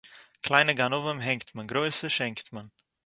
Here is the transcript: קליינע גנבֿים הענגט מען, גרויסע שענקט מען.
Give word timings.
קליינע 0.41 0.73
גנבֿים 0.73 1.19
הענגט 1.21 1.55
מען, 1.55 1.67
גרויסע 1.67 2.09
שענקט 2.09 2.53
מען. 2.53 2.65